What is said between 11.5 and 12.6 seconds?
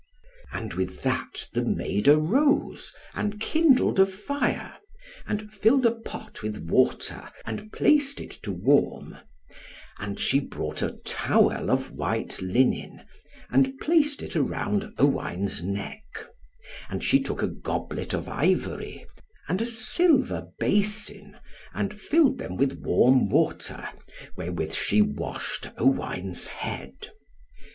of white